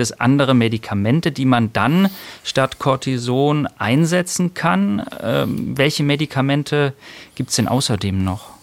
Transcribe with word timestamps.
Gibt 0.00 0.12
es 0.12 0.18
andere 0.18 0.54
Medikamente, 0.54 1.30
die 1.30 1.44
man 1.44 1.74
dann 1.74 2.08
statt 2.42 2.78
Cortison 2.78 3.68
einsetzen 3.76 4.54
kann? 4.54 5.04
Ähm, 5.22 5.76
welche 5.76 6.04
Medikamente 6.04 6.94
gibt 7.34 7.50
es 7.50 7.56
denn 7.56 7.68
außerdem 7.68 8.24
noch? 8.24 8.54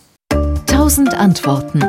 Tausend 0.66 1.14
Antworten. 1.14 1.84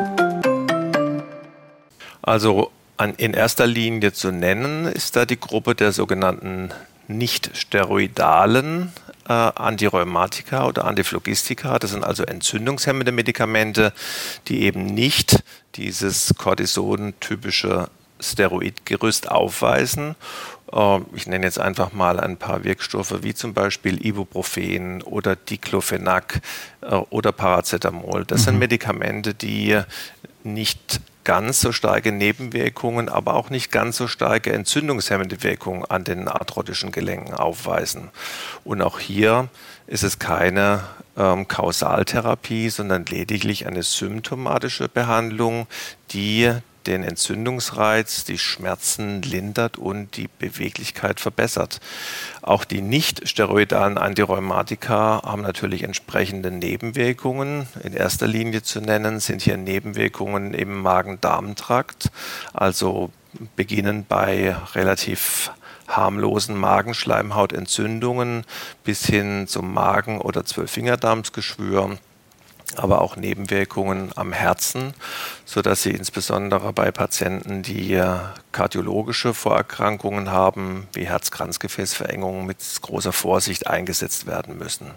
Also 2.21 2.69
an, 2.97 3.15
in 3.15 3.33
erster 3.33 3.65
Linie 3.65 4.13
zu 4.13 4.31
nennen 4.31 4.85
ist 4.85 5.15
da 5.15 5.25
die 5.25 5.39
Gruppe 5.39 5.73
der 5.73 5.93
sogenannten 5.93 6.69
nicht 7.07 7.49
steroidalen 7.57 8.93
äh, 9.27 9.33
Antirheumatika 9.33 10.67
oder 10.67 10.85
Antiphlogistika. 10.85 11.79
Das 11.79 11.89
sind 11.89 12.03
also 12.03 12.21
entzündungshemmende 12.21 13.11
Medikamente, 13.11 13.93
die 14.47 14.61
eben 14.61 14.85
nicht 14.85 15.41
dieses 15.73 16.35
Cortison-typische 16.37 17.89
Steroidgerüst 18.19 19.29
aufweisen. 19.29 20.15
Äh, 20.71 20.99
ich 21.13 21.27
nenne 21.27 21.45
jetzt 21.45 21.59
einfach 21.59 21.93
mal 21.93 22.19
ein 22.19 22.37
paar 22.37 22.63
Wirkstoffe 22.63 23.23
wie 23.23 23.33
zum 23.33 23.53
Beispiel 23.53 24.05
Ibuprofen 24.05 25.01
oder 25.01 25.35
Diclofenac 25.35 26.41
äh, 26.81 26.95
oder 26.95 27.31
Paracetamol. 27.31 28.25
Das 28.25 28.41
mhm. 28.41 28.45
sind 28.45 28.59
Medikamente, 28.59 29.33
die 29.33 29.79
nicht 30.43 31.01
ganz 31.23 31.59
so 31.61 31.71
starke 31.71 32.11
Nebenwirkungen, 32.11 33.07
aber 33.07 33.35
auch 33.35 33.49
nicht 33.49 33.71
ganz 33.71 33.97
so 33.97 34.07
starke 34.07 34.51
entzündungshemmende 34.51 35.43
Wirkungen 35.43 35.85
an 35.85 36.03
den 36.03 36.27
arthrotischen 36.27 36.91
Gelenken 36.91 37.35
aufweisen. 37.35 38.09
Und 38.63 38.81
auch 38.81 38.99
hier 38.99 39.49
ist 39.85 40.03
es 40.03 40.17
keine 40.17 40.81
ähm, 41.17 41.47
Kausaltherapie, 41.47 42.69
sondern 42.69 43.05
lediglich 43.05 43.67
eine 43.67 43.83
symptomatische 43.83 44.89
Behandlung, 44.89 45.67
die 46.11 46.51
den 46.89 47.03
Entzündungsreiz, 47.03 48.25
die 48.25 48.37
Schmerzen 48.37 49.21
lindert 49.21 49.77
und 49.77 50.17
die 50.17 50.27
Beweglichkeit 50.39 51.19
verbessert. 51.19 51.79
Auch 52.41 52.65
die 52.65 52.81
nicht 52.81 53.29
steroidalen 53.29 53.97
Antirheumatika 53.97 55.21
haben 55.23 55.43
natürlich 55.43 55.83
entsprechende 55.83 56.51
Nebenwirkungen. 56.51 57.67
In 57.83 57.93
erster 57.93 58.27
Linie 58.27 58.63
zu 58.63 58.81
nennen 58.81 59.19
sind 59.19 59.43
hier 59.43 59.57
Nebenwirkungen 59.57 60.53
im 60.53 60.81
Magen-Darm-Trakt, 60.81 62.09
also 62.53 63.11
beginnen 63.55 64.05
bei 64.09 64.55
relativ 64.73 65.51
harmlosen 65.87 66.57
Magenschleimhautentzündungen 66.57 68.45
bis 68.83 69.05
hin 69.05 69.47
zum 69.47 69.73
Magen- 69.73 70.21
oder 70.21 70.45
Zwölffingerdarmsgeschwür 70.45 71.97
aber 72.77 73.01
auch 73.01 73.15
Nebenwirkungen 73.15 74.11
am 74.15 74.33
Herzen, 74.33 74.93
sodass 75.45 75.83
sie 75.83 75.91
insbesondere 75.91 76.73
bei 76.73 76.91
Patienten, 76.91 77.63
die 77.63 78.01
kardiologische 78.51 79.33
Vorerkrankungen 79.33 80.31
haben, 80.31 80.87
wie 80.93 81.07
Herz-Kranzgefäßverengungen, 81.07 82.45
mit 82.45 82.57
großer 82.81 83.13
Vorsicht 83.13 83.67
eingesetzt 83.67 84.27
werden 84.27 84.57
müssen. 84.57 84.91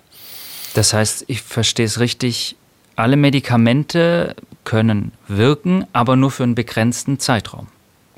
Das 0.74 0.92
heißt, 0.92 1.24
ich 1.28 1.42
verstehe 1.42 1.86
es 1.86 2.00
richtig, 2.00 2.56
alle 2.96 3.16
Medikamente 3.16 4.36
können 4.64 5.12
wirken, 5.28 5.86
aber 5.92 6.16
nur 6.16 6.30
für 6.30 6.42
einen 6.42 6.54
begrenzten 6.54 7.18
Zeitraum. 7.18 7.68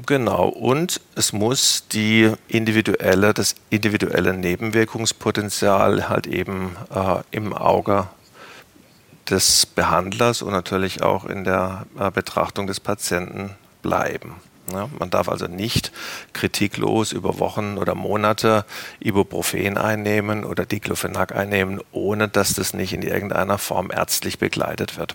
Genau, 0.06 0.48
und 0.48 1.00
es 1.14 1.32
muss 1.32 1.84
die 1.92 2.32
individuelle, 2.48 3.32
das 3.32 3.54
individuelle 3.70 4.34
Nebenwirkungspotenzial 4.34 6.08
halt 6.08 6.26
eben 6.26 6.76
äh, 6.92 7.22
im 7.30 7.52
Auge 7.52 8.08
des 9.30 9.66
Behandlers 9.66 10.42
und 10.42 10.52
natürlich 10.52 11.02
auch 11.02 11.24
in 11.24 11.44
der 11.44 11.86
äh, 11.98 12.10
Betrachtung 12.10 12.66
des 12.66 12.80
Patienten 12.80 13.50
bleiben. 13.82 14.36
Ja, 14.72 14.88
man 14.98 15.10
darf 15.10 15.28
also 15.28 15.46
nicht 15.46 15.92
kritiklos 16.32 17.12
über 17.12 17.38
Wochen 17.38 17.76
oder 17.76 17.94
Monate 17.94 18.64
Ibuprofen 18.98 19.76
einnehmen 19.76 20.44
oder 20.44 20.64
Diclofenac 20.64 21.36
einnehmen, 21.36 21.82
ohne 21.92 22.28
dass 22.28 22.54
das 22.54 22.72
nicht 22.72 22.94
in 22.94 23.02
irgendeiner 23.02 23.58
Form 23.58 23.90
ärztlich 23.90 24.38
begleitet 24.38 24.96
wird. 24.96 25.12